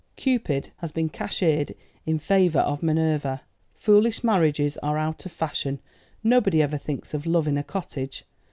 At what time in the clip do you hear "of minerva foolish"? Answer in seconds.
2.61-4.23